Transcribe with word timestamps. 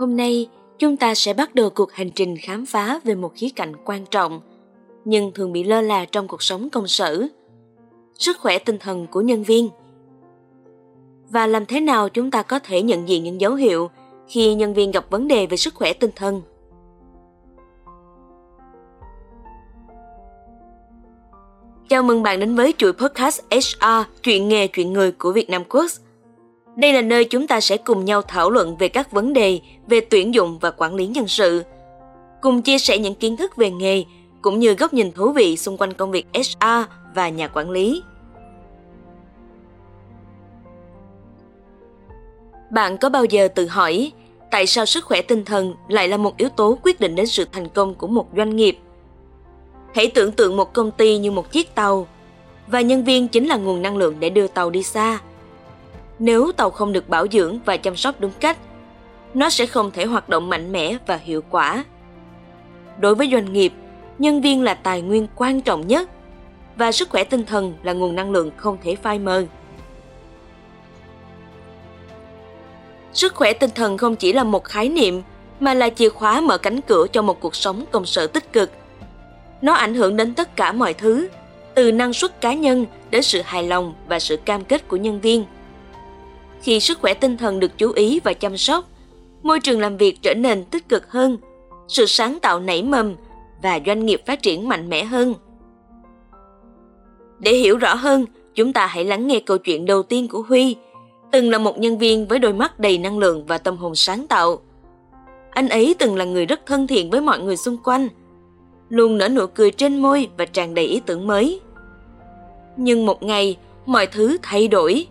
Hôm 0.00 0.16
nay, 0.16 0.48
chúng 0.78 0.96
ta 0.96 1.14
sẽ 1.14 1.34
bắt 1.34 1.54
đầu 1.54 1.70
cuộc 1.70 1.92
hành 1.92 2.10
trình 2.10 2.36
khám 2.36 2.66
phá 2.66 3.00
về 3.04 3.14
một 3.14 3.32
khía 3.34 3.48
cạnh 3.56 3.72
quan 3.84 4.06
trọng, 4.10 4.40
nhưng 5.04 5.32
thường 5.34 5.52
bị 5.52 5.64
lơ 5.64 5.80
là 5.80 6.04
trong 6.04 6.28
cuộc 6.28 6.42
sống 6.42 6.70
công 6.70 6.86
sở. 6.86 7.26
Sức 8.14 8.38
khỏe 8.40 8.58
tinh 8.58 8.78
thần 8.78 9.06
của 9.06 9.20
nhân 9.20 9.42
viên. 9.42 9.68
Và 11.30 11.46
làm 11.46 11.66
thế 11.66 11.80
nào 11.80 12.08
chúng 12.08 12.30
ta 12.30 12.42
có 12.42 12.58
thể 12.58 12.82
nhận 12.82 13.08
diện 13.08 13.24
những 13.24 13.40
dấu 13.40 13.54
hiệu 13.54 13.90
khi 14.28 14.54
nhân 14.54 14.74
viên 14.74 14.90
gặp 14.90 15.10
vấn 15.10 15.28
đề 15.28 15.46
về 15.46 15.56
sức 15.56 15.74
khỏe 15.74 15.92
tinh 15.92 16.10
thần? 16.16 16.42
Chào 21.88 22.02
mừng 22.02 22.22
bạn 22.22 22.40
đến 22.40 22.54
với 22.56 22.74
chuỗi 22.78 22.92
podcast 22.92 23.40
HR 23.50 24.22
Chuyện 24.22 24.48
nghề 24.48 24.66
chuyện 24.66 24.92
người 24.92 25.12
của 25.12 25.32
Việt 25.32 25.50
Nam 25.50 25.62
Quốc 25.68 25.86
đây 26.80 26.92
là 26.92 27.02
nơi 27.02 27.24
chúng 27.24 27.46
ta 27.46 27.60
sẽ 27.60 27.76
cùng 27.76 28.04
nhau 28.04 28.22
thảo 28.22 28.50
luận 28.50 28.76
về 28.76 28.88
các 28.88 29.12
vấn 29.12 29.32
đề 29.32 29.60
về 29.86 30.00
tuyển 30.00 30.34
dụng 30.34 30.58
và 30.58 30.70
quản 30.70 30.94
lý 30.94 31.06
nhân 31.06 31.28
sự, 31.28 31.64
cùng 32.40 32.62
chia 32.62 32.78
sẻ 32.78 32.98
những 32.98 33.14
kiến 33.14 33.36
thức 33.36 33.56
về 33.56 33.70
nghề 33.70 34.04
cũng 34.42 34.58
như 34.58 34.74
góc 34.74 34.94
nhìn 34.94 35.12
thú 35.12 35.32
vị 35.32 35.56
xung 35.56 35.76
quanh 35.76 35.92
công 35.92 36.10
việc 36.10 36.26
HR 36.34 36.66
và 37.14 37.28
nhà 37.28 37.48
quản 37.48 37.70
lý. 37.70 38.02
Bạn 42.70 42.98
có 42.98 43.08
bao 43.08 43.24
giờ 43.24 43.48
tự 43.48 43.66
hỏi 43.66 44.12
tại 44.50 44.66
sao 44.66 44.86
sức 44.86 45.04
khỏe 45.04 45.22
tinh 45.22 45.44
thần 45.44 45.74
lại 45.88 46.08
là 46.08 46.16
một 46.16 46.36
yếu 46.36 46.48
tố 46.48 46.78
quyết 46.82 47.00
định 47.00 47.14
đến 47.14 47.26
sự 47.26 47.46
thành 47.52 47.68
công 47.68 47.94
của 47.94 48.06
một 48.06 48.26
doanh 48.36 48.56
nghiệp? 48.56 48.78
Hãy 49.94 50.10
tưởng 50.14 50.32
tượng 50.32 50.56
một 50.56 50.72
công 50.72 50.90
ty 50.90 51.18
như 51.18 51.30
một 51.30 51.52
chiếc 51.52 51.74
tàu 51.74 52.06
và 52.66 52.80
nhân 52.80 53.04
viên 53.04 53.28
chính 53.28 53.46
là 53.46 53.56
nguồn 53.56 53.82
năng 53.82 53.96
lượng 53.96 54.16
để 54.20 54.30
đưa 54.30 54.46
tàu 54.46 54.70
đi 54.70 54.82
xa. 54.82 55.20
Nếu 56.20 56.52
tàu 56.52 56.70
không 56.70 56.92
được 56.92 57.08
bảo 57.08 57.26
dưỡng 57.32 57.58
và 57.64 57.76
chăm 57.76 57.96
sóc 57.96 58.14
đúng 58.18 58.32
cách, 58.40 58.58
nó 59.34 59.50
sẽ 59.50 59.66
không 59.66 59.90
thể 59.90 60.04
hoạt 60.04 60.28
động 60.28 60.48
mạnh 60.48 60.72
mẽ 60.72 60.96
và 61.06 61.16
hiệu 61.16 61.44
quả. 61.50 61.84
Đối 62.98 63.14
với 63.14 63.28
doanh 63.32 63.52
nghiệp, 63.52 63.72
nhân 64.18 64.40
viên 64.40 64.62
là 64.62 64.74
tài 64.74 65.02
nguyên 65.02 65.26
quan 65.36 65.60
trọng 65.60 65.86
nhất 65.86 66.10
và 66.76 66.92
sức 66.92 67.10
khỏe 67.10 67.24
tinh 67.24 67.44
thần 67.44 67.74
là 67.82 67.92
nguồn 67.92 68.14
năng 68.14 68.30
lượng 68.30 68.50
không 68.56 68.78
thể 68.82 68.96
phai 68.96 69.18
mờ. 69.18 69.44
Sức 73.12 73.34
khỏe 73.34 73.52
tinh 73.52 73.70
thần 73.74 73.98
không 73.98 74.16
chỉ 74.16 74.32
là 74.32 74.44
một 74.44 74.64
khái 74.64 74.88
niệm 74.88 75.22
mà 75.60 75.74
là 75.74 75.90
chìa 75.90 76.08
khóa 76.08 76.40
mở 76.40 76.58
cánh 76.58 76.80
cửa 76.80 77.06
cho 77.12 77.22
một 77.22 77.40
cuộc 77.40 77.56
sống 77.56 77.84
công 77.90 78.06
sở 78.06 78.26
tích 78.26 78.52
cực. 78.52 78.70
Nó 79.62 79.72
ảnh 79.72 79.94
hưởng 79.94 80.16
đến 80.16 80.34
tất 80.34 80.56
cả 80.56 80.72
mọi 80.72 80.94
thứ, 80.94 81.28
từ 81.74 81.92
năng 81.92 82.12
suất 82.12 82.40
cá 82.40 82.54
nhân 82.54 82.86
đến 83.10 83.22
sự 83.22 83.40
hài 83.44 83.62
lòng 83.64 83.94
và 84.08 84.18
sự 84.18 84.36
cam 84.36 84.64
kết 84.64 84.88
của 84.88 84.96
nhân 84.96 85.20
viên. 85.20 85.44
Khi 86.62 86.80
sức 86.80 86.98
khỏe 87.00 87.14
tinh 87.14 87.36
thần 87.36 87.60
được 87.60 87.78
chú 87.78 87.92
ý 87.92 88.20
và 88.24 88.32
chăm 88.32 88.56
sóc, 88.56 88.84
môi 89.42 89.60
trường 89.60 89.80
làm 89.80 89.96
việc 89.96 90.18
trở 90.22 90.34
nên 90.34 90.64
tích 90.64 90.88
cực 90.88 91.10
hơn, 91.10 91.38
sự 91.88 92.06
sáng 92.06 92.38
tạo 92.40 92.60
nảy 92.60 92.82
mầm 92.82 93.14
và 93.62 93.80
doanh 93.86 94.06
nghiệp 94.06 94.22
phát 94.26 94.42
triển 94.42 94.68
mạnh 94.68 94.88
mẽ 94.88 95.04
hơn. 95.04 95.34
Để 97.38 97.52
hiểu 97.52 97.76
rõ 97.76 97.94
hơn, 97.94 98.26
chúng 98.54 98.72
ta 98.72 98.86
hãy 98.86 99.04
lắng 99.04 99.26
nghe 99.26 99.40
câu 99.40 99.58
chuyện 99.58 99.86
đầu 99.86 100.02
tiên 100.02 100.28
của 100.28 100.42
Huy, 100.42 100.76
từng 101.30 101.50
là 101.50 101.58
một 101.58 101.78
nhân 101.78 101.98
viên 101.98 102.28
với 102.28 102.38
đôi 102.38 102.52
mắt 102.52 102.80
đầy 102.80 102.98
năng 102.98 103.18
lượng 103.18 103.46
và 103.46 103.58
tâm 103.58 103.76
hồn 103.76 103.94
sáng 103.94 104.26
tạo. 104.26 104.60
Anh 105.50 105.68
ấy 105.68 105.94
từng 105.98 106.16
là 106.16 106.24
người 106.24 106.46
rất 106.46 106.66
thân 106.66 106.86
thiện 106.86 107.10
với 107.10 107.20
mọi 107.20 107.40
người 107.40 107.56
xung 107.56 107.76
quanh, 107.84 108.08
luôn 108.88 109.18
nở 109.18 109.28
nụ 109.28 109.46
cười 109.46 109.70
trên 109.70 110.02
môi 110.02 110.28
và 110.36 110.44
tràn 110.44 110.74
đầy 110.74 110.86
ý 110.86 111.00
tưởng 111.06 111.26
mới. 111.26 111.60
Nhưng 112.76 113.06
một 113.06 113.22
ngày, 113.22 113.56
mọi 113.86 114.06
thứ 114.06 114.36
thay 114.42 114.68
đổi. 114.68 115.06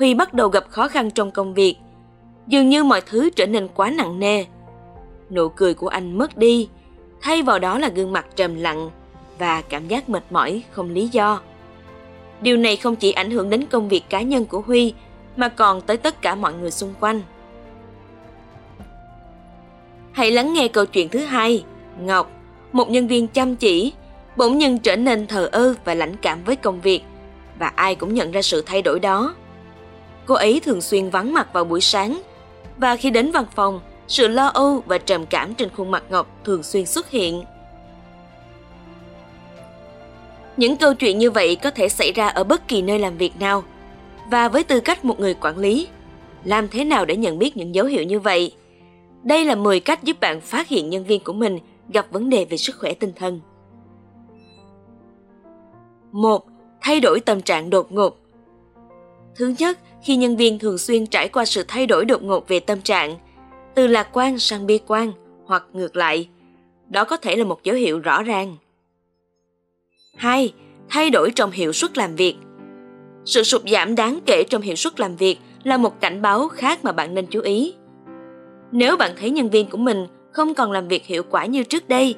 Huy 0.00 0.14
bắt 0.14 0.34
đầu 0.34 0.48
gặp 0.48 0.64
khó 0.70 0.88
khăn 0.88 1.10
trong 1.10 1.30
công 1.30 1.54
việc. 1.54 1.76
Dường 2.46 2.68
như 2.68 2.84
mọi 2.84 3.00
thứ 3.00 3.30
trở 3.30 3.46
nên 3.46 3.68
quá 3.74 3.90
nặng 3.90 4.20
nề. 4.20 4.44
Nụ 5.30 5.48
cười 5.48 5.74
của 5.74 5.88
anh 5.88 6.18
mất 6.18 6.36
đi, 6.36 6.68
thay 7.22 7.42
vào 7.42 7.58
đó 7.58 7.78
là 7.78 7.88
gương 7.88 8.12
mặt 8.12 8.26
trầm 8.36 8.54
lặng 8.54 8.90
và 9.38 9.62
cảm 9.62 9.88
giác 9.88 10.08
mệt 10.08 10.22
mỏi 10.30 10.62
không 10.70 10.90
lý 10.90 11.08
do. 11.08 11.40
Điều 12.40 12.56
này 12.56 12.76
không 12.76 12.96
chỉ 12.96 13.12
ảnh 13.12 13.30
hưởng 13.30 13.50
đến 13.50 13.66
công 13.66 13.88
việc 13.88 14.04
cá 14.08 14.22
nhân 14.22 14.44
của 14.44 14.60
Huy 14.60 14.94
mà 15.36 15.48
còn 15.48 15.80
tới 15.80 15.96
tất 15.96 16.22
cả 16.22 16.34
mọi 16.34 16.54
người 16.54 16.70
xung 16.70 16.94
quanh. 17.00 17.20
Hãy 20.12 20.30
lắng 20.30 20.52
nghe 20.52 20.68
câu 20.68 20.86
chuyện 20.86 21.08
thứ 21.08 21.18
hai, 21.18 21.64
Ngọc, 22.00 22.30
một 22.72 22.90
nhân 22.90 23.06
viên 23.06 23.28
chăm 23.28 23.56
chỉ, 23.56 23.92
bỗng 24.36 24.58
nhiên 24.58 24.78
trở 24.78 24.96
nên 24.96 25.26
thờ 25.26 25.48
ơ 25.52 25.74
và 25.84 25.94
lãnh 25.94 26.16
cảm 26.16 26.44
với 26.44 26.56
công 26.56 26.80
việc 26.80 27.02
và 27.58 27.72
ai 27.74 27.94
cũng 27.94 28.14
nhận 28.14 28.32
ra 28.32 28.42
sự 28.42 28.62
thay 28.66 28.82
đổi 28.82 29.00
đó. 29.00 29.34
Cô 30.30 30.36
ấy 30.36 30.60
thường 30.64 30.80
xuyên 30.80 31.10
vắng 31.10 31.32
mặt 31.34 31.52
vào 31.52 31.64
buổi 31.64 31.80
sáng 31.80 32.22
và 32.76 32.96
khi 32.96 33.10
đến 33.10 33.30
văn 33.30 33.44
phòng, 33.54 33.80
sự 34.08 34.28
lo 34.28 34.46
âu 34.46 34.82
và 34.86 34.98
trầm 34.98 35.26
cảm 35.26 35.54
trên 35.54 35.68
khuôn 35.76 35.90
mặt 35.90 36.04
Ngọc 36.10 36.40
thường 36.44 36.62
xuyên 36.62 36.86
xuất 36.86 37.10
hiện. 37.10 37.44
Những 40.56 40.76
câu 40.76 40.94
chuyện 40.94 41.18
như 41.18 41.30
vậy 41.30 41.56
có 41.56 41.70
thể 41.70 41.88
xảy 41.88 42.12
ra 42.12 42.28
ở 42.28 42.44
bất 42.44 42.68
kỳ 42.68 42.82
nơi 42.82 42.98
làm 42.98 43.16
việc 43.16 43.32
nào. 43.40 43.62
Và 44.30 44.48
với 44.48 44.64
tư 44.64 44.80
cách 44.80 45.04
một 45.04 45.20
người 45.20 45.34
quản 45.34 45.58
lý, 45.58 45.88
làm 46.44 46.68
thế 46.68 46.84
nào 46.84 47.04
để 47.04 47.16
nhận 47.16 47.38
biết 47.38 47.56
những 47.56 47.74
dấu 47.74 47.86
hiệu 47.86 48.02
như 48.02 48.20
vậy? 48.20 48.54
Đây 49.22 49.44
là 49.44 49.54
10 49.54 49.80
cách 49.80 50.02
giúp 50.02 50.20
bạn 50.20 50.40
phát 50.40 50.68
hiện 50.68 50.90
nhân 50.90 51.04
viên 51.04 51.24
của 51.24 51.32
mình 51.32 51.58
gặp 51.88 52.06
vấn 52.10 52.30
đề 52.30 52.44
về 52.44 52.56
sức 52.56 52.76
khỏe 52.80 52.92
tinh 52.94 53.12
thần. 53.16 53.40
1. 56.12 56.44
Thay 56.80 57.00
đổi 57.00 57.20
tâm 57.20 57.42
trạng 57.42 57.70
đột 57.70 57.92
ngột. 57.92 58.16
Thứ 59.36 59.54
nhất, 59.58 59.78
khi 60.02 60.16
nhân 60.16 60.36
viên 60.36 60.58
thường 60.58 60.78
xuyên 60.78 61.06
trải 61.06 61.28
qua 61.28 61.44
sự 61.44 61.64
thay 61.68 61.86
đổi 61.86 62.04
đột 62.04 62.22
ngột 62.22 62.48
về 62.48 62.60
tâm 62.60 62.80
trạng, 62.80 63.18
từ 63.74 63.86
lạc 63.86 64.08
quan 64.12 64.38
sang 64.38 64.66
bi 64.66 64.80
quan 64.86 65.12
hoặc 65.44 65.64
ngược 65.72 65.96
lại, 65.96 66.28
đó 66.88 67.04
có 67.04 67.16
thể 67.16 67.36
là 67.36 67.44
một 67.44 67.62
dấu 67.62 67.76
hiệu 67.76 67.98
rõ 67.98 68.22
ràng. 68.22 68.56
2. 70.16 70.52
Thay 70.88 71.10
đổi 71.10 71.30
trong 71.30 71.50
hiệu 71.50 71.72
suất 71.72 71.98
làm 71.98 72.16
việc. 72.16 72.36
Sự 73.24 73.42
sụt 73.42 73.62
giảm 73.68 73.94
đáng 73.94 74.18
kể 74.26 74.44
trong 74.50 74.62
hiệu 74.62 74.76
suất 74.76 75.00
làm 75.00 75.16
việc 75.16 75.38
là 75.62 75.76
một 75.76 76.00
cảnh 76.00 76.22
báo 76.22 76.48
khác 76.48 76.84
mà 76.84 76.92
bạn 76.92 77.14
nên 77.14 77.26
chú 77.26 77.40
ý. 77.40 77.74
Nếu 78.72 78.96
bạn 78.96 79.10
thấy 79.20 79.30
nhân 79.30 79.50
viên 79.50 79.66
của 79.66 79.78
mình 79.78 80.06
không 80.32 80.54
còn 80.54 80.72
làm 80.72 80.88
việc 80.88 81.06
hiệu 81.06 81.22
quả 81.30 81.46
như 81.46 81.62
trước 81.62 81.88
đây, 81.88 82.14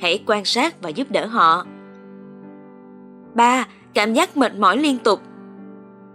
hãy 0.00 0.22
quan 0.26 0.44
sát 0.44 0.82
và 0.82 0.90
giúp 0.90 1.10
đỡ 1.10 1.26
họ. 1.26 1.66
3. 3.34 3.66
Cảm 3.94 4.14
giác 4.14 4.36
mệt 4.36 4.54
mỏi 4.54 4.76
liên 4.76 4.98
tục. 4.98 5.20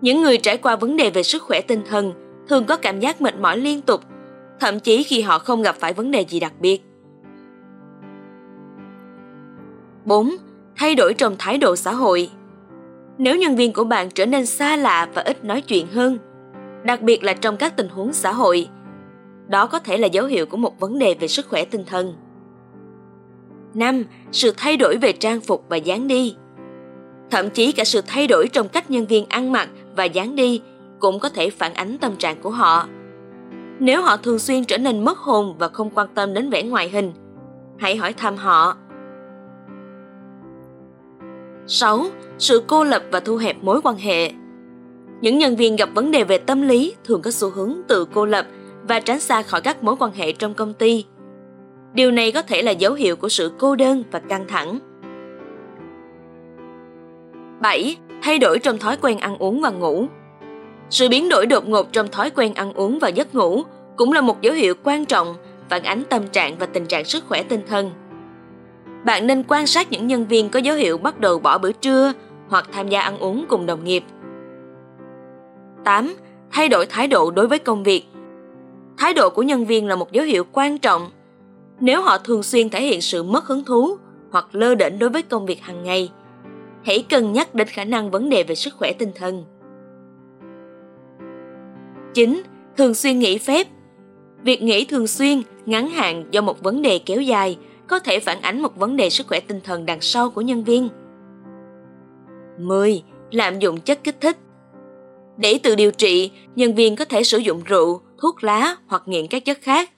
Những 0.02 0.22
người 0.22 0.38
trải 0.38 0.58
qua 0.58 0.76
vấn 0.76 0.98
đề 0.98 1.10
về 1.10 1.24
sức 1.24 1.44
khỏe 1.44 1.62
tinh 1.62 1.82
thần 1.90 2.14
thường 2.50 2.66
có 2.66 2.78
cảm 2.78 3.00
giác 3.00 3.22
mệt 3.22 3.36
mỏi 3.40 3.58
liên 3.58 3.82
tục, 3.82 4.02
thậm 4.60 4.80
chí 4.80 5.04
khi 5.04 5.22
họ 5.22 5.40
không 5.40 5.62
gặp 5.62 5.76
phải 5.80 5.94
vấn 5.94 6.12
đề 6.12 6.22
gì 6.22 6.40
đặc 6.40 6.54
biệt. 6.60 6.82
4. 10.06 10.30
Thay 10.76 10.96
đổi 10.96 11.14
trong 11.14 11.36
thái 11.40 11.58
độ 11.58 11.76
xã 11.76 11.94
hội. 11.94 12.30
Nếu 13.18 13.36
nhân 13.36 13.56
viên 13.56 13.74
của 13.74 13.84
bạn 13.84 14.10
trở 14.10 14.26
nên 14.26 14.46
xa 14.46 14.76
lạ 14.76 15.08
và 15.14 15.22
ít 15.22 15.44
nói 15.44 15.62
chuyện 15.62 15.88
hơn, 15.88 16.18
đặc 16.84 17.02
biệt 17.02 17.24
là 17.24 17.34
trong 17.34 17.58
các 17.58 17.78
tình 17.78 17.90
huống 17.90 18.14
xã 18.14 18.34
hội, 18.34 18.68
đó 19.48 19.68
có 19.68 19.80
thể 19.80 19.98
là 19.98 20.08
dấu 20.08 20.26
hiệu 20.26 20.46
của 20.46 20.58
một 20.58 20.80
vấn 20.80 21.00
đề 21.00 21.16
về 21.20 21.28
sức 21.28 21.48
khỏe 21.50 21.66
tinh 21.66 21.84
thần. 21.86 22.14
5. 23.74 24.04
Sự 24.32 24.54
thay 24.58 24.78
đổi 24.78 24.98
về 24.98 25.12
trang 25.12 25.42
phục 25.42 25.66
và 25.70 25.78
dáng 25.78 26.08
đi. 26.08 26.36
Thậm 27.32 27.50
chí 27.50 27.72
cả 27.72 27.84
sự 27.84 28.02
thay 28.08 28.28
đổi 28.28 28.48
trong 28.48 28.70
cách 28.70 28.92
nhân 28.92 29.06
viên 29.06 29.26
ăn 29.30 29.52
mặc 29.52 29.70
và 29.98 30.04
dáng 30.04 30.36
đi 30.36 30.62
cũng 31.00 31.20
có 31.20 31.30
thể 31.30 31.50
phản 31.50 31.74
ánh 31.74 31.98
tâm 31.98 32.16
trạng 32.16 32.42
của 32.42 32.50
họ. 32.50 32.88
Nếu 33.80 34.02
họ 34.02 34.18
thường 34.18 34.40
xuyên 34.40 34.66
trở 34.66 34.78
nên 34.78 35.06
mất 35.06 35.18
hồn 35.18 35.56
và 35.58 35.68
không 35.68 35.90
quan 35.90 36.08
tâm 36.16 36.34
đến 36.34 36.50
vẻ 36.50 36.64
ngoài 36.64 36.90
hình, 36.90 37.14
hãy 37.78 37.96
hỏi 37.96 38.14
thăm 38.14 38.36
họ. 38.36 38.78
6. 41.68 42.06
Sự 42.38 42.64
cô 42.68 42.84
lập 42.84 43.04
và 43.12 43.20
thu 43.20 43.38
hẹp 43.38 43.64
mối 43.64 43.82
quan 43.84 43.98
hệ. 43.98 44.32
Những 45.22 45.38
nhân 45.38 45.56
viên 45.56 45.76
gặp 45.76 45.90
vấn 45.96 46.12
đề 46.12 46.24
về 46.24 46.38
tâm 46.38 46.62
lý 46.62 46.96
thường 47.04 47.22
có 47.22 47.32
xu 47.32 47.50
hướng 47.50 47.76
tự 47.88 48.06
cô 48.14 48.26
lập 48.26 48.46
và 48.88 49.00
tránh 49.00 49.20
xa 49.20 49.42
khỏi 49.42 49.62
các 49.62 49.84
mối 49.84 49.96
quan 50.00 50.12
hệ 50.12 50.32
trong 50.32 50.54
công 50.54 50.74
ty. 50.74 51.06
Điều 51.94 52.12
này 52.12 52.32
có 52.32 52.42
thể 52.42 52.62
là 52.62 52.72
dấu 52.72 52.94
hiệu 52.94 53.16
của 53.16 53.30
sự 53.30 53.52
cô 53.60 53.76
đơn 53.76 54.04
và 54.12 54.20
căng 54.20 54.48
thẳng. 54.48 54.80
7. 57.60 57.98
Thay 58.22 58.40
đổi 58.40 58.60
trong 58.60 58.78
thói 58.78 58.98
quen 59.02 59.20
ăn 59.20 59.38
uống 59.38 59.62
và 59.62 59.70
ngủ. 59.70 60.06
Sự 60.90 61.10
biến 61.10 61.30
đổi 61.30 61.46
đột 61.46 61.68
ngột 61.68 61.92
trong 61.92 62.08
thói 62.08 62.30
quen 62.30 62.54
ăn 62.54 62.74
uống 62.74 63.00
và 63.00 63.08
giấc 63.08 63.36
ngủ 63.36 63.64
cũng 63.96 64.14
là 64.14 64.22
một 64.22 64.42
dấu 64.42 64.54
hiệu 64.54 64.74
quan 64.84 65.06
trọng 65.06 65.36
phản 65.70 65.84
ánh 65.84 66.04
tâm 66.10 66.28
trạng 66.28 66.58
và 66.58 66.66
tình 66.66 66.86
trạng 66.86 67.06
sức 67.06 67.24
khỏe 67.28 67.44
tinh 67.44 67.62
thần. 67.68 67.92
Bạn 69.06 69.28
nên 69.28 69.44
quan 69.48 69.68
sát 69.68 69.92
những 69.92 70.08
nhân 70.08 70.26
viên 70.26 70.50
có 70.50 70.60
dấu 70.60 70.76
hiệu 70.76 70.98
bắt 70.98 71.20
đầu 71.20 71.40
bỏ 71.40 71.58
bữa 71.58 71.72
trưa 71.72 72.14
hoặc 72.48 72.70
tham 72.72 72.88
gia 72.88 73.02
ăn 73.02 73.20
uống 73.20 73.46
cùng 73.50 73.66
đồng 73.66 73.84
nghiệp. 73.84 74.04
8. 75.84 76.16
Thay 76.52 76.70
đổi 76.70 76.86
thái 76.86 77.08
độ 77.08 77.32
đối 77.32 77.48
với 77.48 77.60
công 77.60 77.84
việc 77.84 78.06
thái 78.98 79.14
độ 79.14 79.30
của 79.30 79.44
nhân 79.44 79.66
viên 79.66 79.88
là 79.88 79.96
một 79.96 80.12
dấu 80.12 80.26
hiệu 80.26 80.44
quan 80.52 80.78
trọng. 80.78 81.10
Nếu 81.80 82.02
họ 82.02 82.18
thường 82.18 82.44
xuyên 82.44 82.70
thể 82.70 82.82
hiện 82.82 83.02
sự 83.02 83.24
mất 83.24 83.46
hứng 83.46 83.64
thú 83.64 83.98
hoặc 84.32 84.48
lơ 84.52 84.76
đễnh 84.76 85.00
đối 85.00 85.10
với 85.10 85.22
công 85.22 85.46
việc 85.46 85.62
hàng 85.62 85.84
ngày, 85.84 86.10
hãy 86.88 87.06
cân 87.10 87.34
nhắc 87.34 87.56
đến 87.56 87.68
khả 87.68 87.84
năng 87.84 88.12
vấn 88.12 88.30
đề 88.30 88.44
về 88.44 88.56
sức 88.56 88.74
khỏe 88.74 88.94
tinh 88.94 89.12
thần. 89.16 89.46
9. 92.14 92.42
Thường 92.78 92.94
xuyên 92.94 93.20
nghỉ 93.20 93.38
phép 93.38 93.68
Việc 94.44 94.62
nghỉ 94.62 94.86
thường 94.86 95.08
xuyên, 95.08 95.42
ngắn 95.66 95.90
hạn 95.90 96.26
do 96.32 96.42
một 96.42 96.64
vấn 96.64 96.82
đề 96.82 97.00
kéo 97.00 97.22
dài 97.22 97.58
có 97.88 98.00
thể 98.00 98.20
phản 98.20 98.42
ánh 98.42 98.62
một 98.62 98.78
vấn 98.78 98.96
đề 98.96 99.10
sức 99.10 99.28
khỏe 99.28 99.40
tinh 99.40 99.62
thần 99.64 99.86
đằng 99.86 100.02
sau 100.02 100.30
của 100.30 100.42
nhân 100.42 100.64
viên. 100.64 100.90
10. 102.60 103.04
Lạm 103.32 103.60
dụng 103.60 103.80
chất 103.80 104.04
kích 104.04 104.22
thích 104.22 104.38
Để 105.38 105.60
tự 105.64 105.76
điều 105.76 105.92
trị, 105.92 106.32
nhân 106.56 106.76
viên 106.76 106.96
có 106.96 107.06
thể 107.06 107.24
sử 107.24 107.38
dụng 107.38 107.62
rượu, 107.66 108.02
thuốc 108.22 108.44
lá 108.44 108.76
hoặc 108.88 109.04
nghiện 109.06 109.28
các 109.28 109.46
chất 109.46 109.58
khác. 109.62 109.92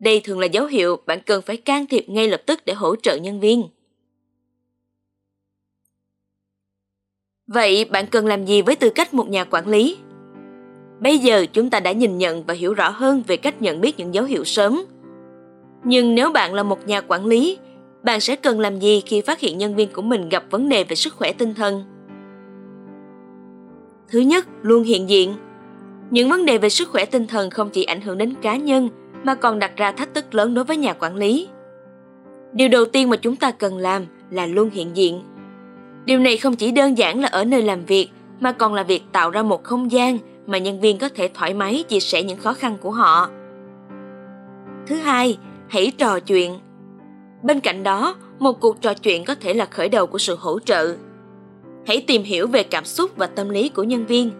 Đây 0.00 0.20
thường 0.24 0.38
là 0.38 0.46
dấu 0.46 0.66
hiệu 0.66 0.96
bạn 1.06 1.20
cần 1.26 1.42
phải 1.42 1.56
can 1.56 1.86
thiệp 1.86 2.04
ngay 2.08 2.28
lập 2.28 2.42
tức 2.46 2.60
để 2.64 2.74
hỗ 2.74 2.96
trợ 2.96 3.16
nhân 3.16 3.40
viên. 3.40 3.62
Vậy 7.48 7.84
bạn 7.84 8.06
cần 8.06 8.26
làm 8.26 8.44
gì 8.44 8.62
với 8.62 8.76
tư 8.76 8.90
cách 8.90 9.14
một 9.14 9.28
nhà 9.28 9.44
quản 9.44 9.68
lý? 9.68 9.96
Bây 11.00 11.18
giờ 11.18 11.46
chúng 11.52 11.70
ta 11.70 11.80
đã 11.80 11.92
nhìn 11.92 12.18
nhận 12.18 12.44
và 12.44 12.54
hiểu 12.54 12.74
rõ 12.74 12.90
hơn 12.90 13.22
về 13.26 13.36
cách 13.36 13.62
nhận 13.62 13.80
biết 13.80 13.98
những 13.98 14.14
dấu 14.14 14.24
hiệu 14.24 14.44
sớm. 14.44 14.82
Nhưng 15.84 16.14
nếu 16.14 16.32
bạn 16.32 16.54
là 16.54 16.62
một 16.62 16.86
nhà 16.86 17.00
quản 17.00 17.26
lý, 17.26 17.58
bạn 18.02 18.20
sẽ 18.20 18.36
cần 18.36 18.60
làm 18.60 18.78
gì 18.78 19.02
khi 19.06 19.20
phát 19.20 19.40
hiện 19.40 19.58
nhân 19.58 19.74
viên 19.74 19.92
của 19.92 20.02
mình 20.02 20.28
gặp 20.28 20.44
vấn 20.50 20.68
đề 20.68 20.84
về 20.84 20.96
sức 20.96 21.14
khỏe 21.14 21.32
tinh 21.32 21.54
thần? 21.54 21.84
Thứ 24.08 24.20
nhất, 24.20 24.46
luôn 24.62 24.82
hiện 24.82 25.08
diện. 25.08 25.34
Những 26.10 26.28
vấn 26.28 26.44
đề 26.44 26.58
về 26.58 26.68
sức 26.68 26.88
khỏe 26.88 27.04
tinh 27.04 27.26
thần 27.26 27.50
không 27.50 27.70
chỉ 27.70 27.84
ảnh 27.84 28.00
hưởng 28.00 28.18
đến 28.18 28.34
cá 28.42 28.56
nhân 28.56 28.88
mà 29.24 29.34
còn 29.34 29.58
đặt 29.58 29.76
ra 29.76 29.92
thách 29.92 30.14
thức 30.14 30.34
lớn 30.34 30.54
đối 30.54 30.64
với 30.64 30.76
nhà 30.76 30.92
quản 30.92 31.16
lý. 31.16 31.48
Điều 32.52 32.68
đầu 32.68 32.84
tiên 32.84 33.10
mà 33.10 33.16
chúng 33.16 33.36
ta 33.36 33.50
cần 33.50 33.78
làm 33.78 34.06
là 34.30 34.46
luôn 34.46 34.70
hiện 34.70 34.96
diện. 34.96 35.20
Điều 36.08 36.18
này 36.18 36.36
không 36.36 36.56
chỉ 36.56 36.70
đơn 36.70 36.98
giản 36.98 37.20
là 37.20 37.28
ở 37.28 37.44
nơi 37.44 37.62
làm 37.62 37.84
việc 37.84 38.08
mà 38.40 38.52
còn 38.52 38.74
là 38.74 38.82
việc 38.82 39.02
tạo 39.12 39.30
ra 39.30 39.42
một 39.42 39.64
không 39.64 39.92
gian 39.92 40.18
mà 40.46 40.58
nhân 40.58 40.80
viên 40.80 40.98
có 40.98 41.08
thể 41.08 41.30
thoải 41.34 41.54
mái 41.54 41.84
chia 41.88 42.00
sẻ 42.00 42.22
những 42.22 42.38
khó 42.38 42.52
khăn 42.52 42.76
của 42.80 42.90
họ. 42.90 43.28
Thứ 44.86 44.96
hai, 44.96 45.38
hãy 45.68 45.92
trò 45.98 46.20
chuyện. 46.20 46.58
Bên 47.42 47.60
cạnh 47.60 47.82
đó, 47.82 48.14
một 48.38 48.60
cuộc 48.60 48.80
trò 48.80 48.94
chuyện 48.94 49.24
có 49.24 49.34
thể 49.34 49.54
là 49.54 49.64
khởi 49.64 49.88
đầu 49.88 50.06
của 50.06 50.18
sự 50.18 50.36
hỗ 50.40 50.60
trợ. 50.60 50.96
Hãy 51.86 52.04
tìm 52.06 52.22
hiểu 52.22 52.46
về 52.46 52.62
cảm 52.62 52.84
xúc 52.84 53.10
và 53.16 53.26
tâm 53.26 53.48
lý 53.48 53.68
của 53.68 53.82
nhân 53.82 54.06
viên. 54.06 54.30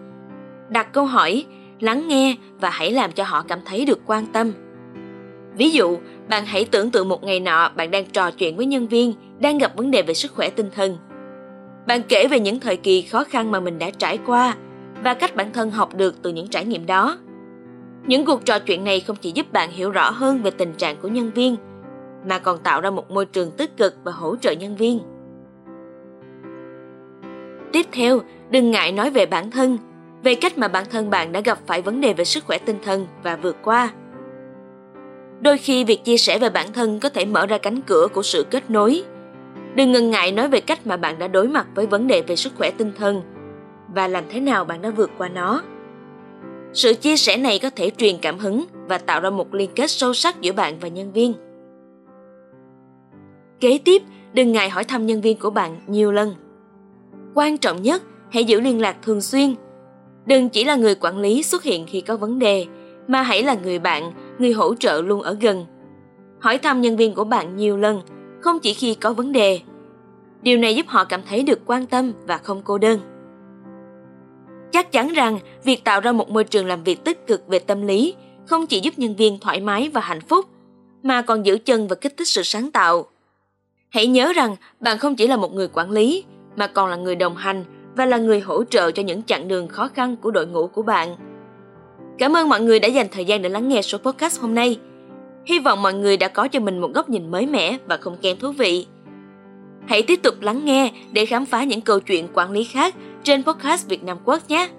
Đặt 0.69 0.93
câu 0.93 1.05
hỏi, 1.05 1.45
lắng 1.79 2.07
nghe 2.07 2.35
và 2.59 2.69
hãy 2.69 2.91
làm 2.91 3.11
cho 3.11 3.23
họ 3.23 3.45
cảm 3.47 3.59
thấy 3.65 3.85
được 3.85 3.99
quan 4.05 4.25
tâm. 4.25 4.51
Ví 5.57 5.69
dụ, 5.69 5.97
bạn 6.29 6.45
hãy 6.45 6.65
tưởng 6.65 6.91
tượng 6.91 7.09
một 7.09 7.23
ngày 7.23 7.39
nọ 7.39 7.69
bạn 7.75 7.91
đang 7.91 8.05
trò 8.05 8.31
chuyện 8.31 8.57
với 8.57 8.65
nhân 8.65 8.87
viên 8.87 9.13
đang 9.39 9.57
gặp 9.57 9.77
vấn 9.77 9.91
đề 9.91 10.01
về 10.01 10.13
sức 10.13 10.31
khỏe 10.35 10.49
tinh 10.49 10.69
thần. 10.75 10.97
Bạn 11.87 12.01
kể 12.09 12.27
về 12.27 12.39
những 12.39 12.59
thời 12.59 12.77
kỳ 12.77 13.01
khó 13.01 13.23
khăn 13.23 13.51
mà 13.51 13.59
mình 13.59 13.79
đã 13.79 13.89
trải 13.89 14.19
qua 14.25 14.55
và 15.03 15.13
cách 15.13 15.35
bản 15.35 15.53
thân 15.53 15.71
học 15.71 15.95
được 15.95 16.15
từ 16.21 16.29
những 16.29 16.47
trải 16.47 16.65
nghiệm 16.65 16.85
đó. 16.85 17.17
Những 18.07 18.25
cuộc 18.25 18.45
trò 18.45 18.59
chuyện 18.59 18.83
này 18.83 18.99
không 18.99 19.15
chỉ 19.21 19.31
giúp 19.31 19.53
bạn 19.53 19.71
hiểu 19.71 19.91
rõ 19.91 20.09
hơn 20.09 20.41
về 20.43 20.51
tình 20.51 20.73
trạng 20.73 20.95
của 21.01 21.07
nhân 21.07 21.31
viên, 21.35 21.55
mà 22.25 22.39
còn 22.39 22.57
tạo 22.57 22.81
ra 22.81 22.89
một 22.89 23.11
môi 23.11 23.25
trường 23.25 23.51
tích 23.51 23.77
cực 23.77 23.95
và 24.03 24.11
hỗ 24.11 24.35
trợ 24.35 24.51
nhân 24.51 24.75
viên. 24.75 24.99
Tiếp 27.71 27.85
theo, 27.91 28.19
đừng 28.49 28.71
ngại 28.71 28.91
nói 28.91 29.09
về 29.09 29.25
bản 29.25 29.51
thân, 29.51 29.77
về 30.23 30.35
cách 30.35 30.57
mà 30.57 30.67
bản 30.67 30.85
thân 30.91 31.09
bạn 31.09 31.31
đã 31.31 31.39
gặp 31.39 31.59
phải 31.67 31.81
vấn 31.81 32.01
đề 32.01 32.13
về 32.13 32.23
sức 32.23 32.43
khỏe 32.45 32.57
tinh 32.57 32.77
thần 32.83 33.07
và 33.23 33.35
vượt 33.35 33.55
qua. 33.63 33.89
Đôi 35.41 35.57
khi 35.57 35.83
việc 35.83 36.03
chia 36.03 36.17
sẻ 36.17 36.39
về 36.39 36.49
bản 36.49 36.73
thân 36.73 36.99
có 36.99 37.09
thể 37.09 37.25
mở 37.25 37.45
ra 37.45 37.57
cánh 37.57 37.81
cửa 37.81 38.07
của 38.13 38.21
sự 38.21 38.45
kết 38.49 38.69
nối. 38.69 39.03
Đừng 39.79 39.91
ngần 39.91 40.09
ngại 40.09 40.31
nói 40.31 40.47
về 40.47 40.59
cách 40.61 40.87
mà 40.87 40.97
bạn 40.97 41.19
đã 41.19 41.27
đối 41.27 41.47
mặt 41.47 41.67
với 41.75 41.85
vấn 41.85 42.07
đề 42.07 42.21
về 42.21 42.35
sức 42.35 42.53
khỏe 42.57 42.71
tinh 42.71 42.91
thần 42.97 43.21
và 43.95 44.07
làm 44.07 44.23
thế 44.29 44.39
nào 44.39 44.65
bạn 44.65 44.81
đã 44.81 44.89
vượt 44.89 45.11
qua 45.17 45.29
nó. 45.29 45.61
Sự 46.73 46.93
chia 46.93 47.17
sẻ 47.17 47.37
này 47.37 47.59
có 47.59 47.69
thể 47.69 47.91
truyền 47.97 48.15
cảm 48.21 48.37
hứng 48.39 48.65
và 48.87 48.97
tạo 48.97 49.21
ra 49.21 49.29
một 49.29 49.53
liên 49.53 49.69
kết 49.75 49.91
sâu 49.91 50.13
sắc 50.13 50.41
giữa 50.41 50.51
bạn 50.51 50.79
và 50.79 50.87
nhân 50.87 51.11
viên. 51.11 51.33
Kế 53.59 53.77
tiếp, 53.77 54.01
đừng 54.33 54.51
ngại 54.51 54.69
hỏi 54.69 54.83
thăm 54.83 55.05
nhân 55.05 55.21
viên 55.21 55.37
của 55.37 55.49
bạn 55.49 55.81
nhiều 55.87 56.11
lần. 56.11 56.35
Quan 57.33 57.57
trọng 57.57 57.81
nhất, 57.81 58.03
hãy 58.29 58.43
giữ 58.43 58.61
liên 58.61 58.81
lạc 58.81 58.95
thường 59.01 59.21
xuyên. 59.21 59.55
Đừng 60.25 60.49
chỉ 60.49 60.63
là 60.63 60.75
người 60.75 60.95
quản 60.95 61.17
lý 61.17 61.43
xuất 61.43 61.63
hiện 61.63 61.85
khi 61.87 62.01
có 62.01 62.17
vấn 62.17 62.39
đề, 62.39 62.65
mà 63.07 63.21
hãy 63.21 63.43
là 63.43 63.55
người 63.63 63.79
bạn, 63.79 64.11
người 64.39 64.51
hỗ 64.51 64.75
trợ 64.75 65.01
luôn 65.01 65.21
ở 65.21 65.37
gần. 65.41 65.65
Hỏi 66.39 66.57
thăm 66.57 66.81
nhân 66.81 66.97
viên 66.97 67.13
của 67.13 67.23
bạn 67.23 67.55
nhiều 67.55 67.77
lần, 67.77 68.01
không 68.41 68.59
chỉ 68.59 68.73
khi 68.73 68.95
có 68.95 69.13
vấn 69.13 69.31
đề. 69.31 69.59
Điều 70.41 70.57
này 70.57 70.75
giúp 70.75 70.85
họ 70.87 71.03
cảm 71.03 71.21
thấy 71.29 71.43
được 71.43 71.59
quan 71.65 71.85
tâm 71.85 72.13
và 72.27 72.37
không 72.37 72.61
cô 72.63 72.77
đơn. 72.77 72.99
Chắc 74.71 74.91
chắn 74.91 75.13
rằng 75.13 75.39
việc 75.63 75.83
tạo 75.83 76.01
ra 76.01 76.11
một 76.11 76.29
môi 76.29 76.43
trường 76.43 76.67
làm 76.67 76.83
việc 76.83 77.03
tích 77.03 77.27
cực 77.27 77.47
về 77.47 77.59
tâm 77.59 77.87
lý 77.87 78.15
không 78.45 78.67
chỉ 78.67 78.79
giúp 78.79 78.93
nhân 78.97 79.15
viên 79.15 79.39
thoải 79.39 79.59
mái 79.59 79.89
và 79.89 80.01
hạnh 80.01 80.21
phúc, 80.21 80.45
mà 81.03 81.21
còn 81.21 81.45
giữ 81.45 81.57
chân 81.65 81.87
và 81.87 81.95
kích 81.95 82.17
thích 82.17 82.27
sự 82.27 82.43
sáng 82.43 82.71
tạo. 82.71 83.05
Hãy 83.89 84.07
nhớ 84.07 84.33
rằng 84.33 84.55
bạn 84.79 84.97
không 84.97 85.15
chỉ 85.15 85.27
là 85.27 85.37
một 85.37 85.53
người 85.53 85.67
quản 85.67 85.91
lý, 85.91 86.23
mà 86.55 86.67
còn 86.67 86.89
là 86.89 86.95
người 86.95 87.15
đồng 87.15 87.35
hành 87.35 87.65
và 87.95 88.05
là 88.05 88.17
người 88.17 88.39
hỗ 88.39 88.63
trợ 88.63 88.91
cho 88.91 89.03
những 89.03 89.23
chặng 89.23 89.47
đường 89.47 89.67
khó 89.67 89.87
khăn 89.87 90.15
của 90.15 90.31
đội 90.31 90.47
ngũ 90.47 90.67
của 90.67 90.81
bạn. 90.81 91.15
Cảm 92.17 92.37
ơn 92.37 92.49
mọi 92.49 92.61
người 92.61 92.79
đã 92.79 92.87
dành 92.87 93.07
thời 93.11 93.25
gian 93.25 93.41
để 93.41 93.49
lắng 93.49 93.69
nghe 93.69 93.81
số 93.81 93.97
podcast 93.97 94.41
hôm 94.41 94.55
nay. 94.55 94.79
Hy 95.45 95.59
vọng 95.59 95.81
mọi 95.81 95.93
người 95.93 96.17
đã 96.17 96.27
có 96.27 96.47
cho 96.47 96.59
mình 96.59 96.79
một 96.79 96.93
góc 96.93 97.09
nhìn 97.09 97.31
mới 97.31 97.45
mẻ 97.45 97.77
và 97.87 97.97
không 97.97 98.17
kém 98.21 98.37
thú 98.37 98.51
vị. 98.51 98.85
Hãy 99.87 100.01
tiếp 100.01 100.19
tục 100.23 100.35
lắng 100.41 100.65
nghe 100.65 100.91
để 101.11 101.25
khám 101.25 101.45
phá 101.45 101.63
những 101.63 101.81
câu 101.81 101.99
chuyện 101.99 102.27
quản 102.33 102.51
lý 102.51 102.63
khác 102.63 102.95
trên 103.23 103.43
podcast 103.43 103.87
Việt 103.87 104.03
Nam 104.03 104.17
Quốc 104.25 104.49
nhé. 104.49 104.69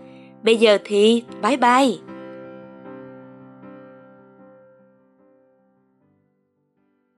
Bây 0.43 0.57
giờ 0.57 0.79
thì 0.85 1.23
bye 1.43 1.57
bye! 1.57 2.10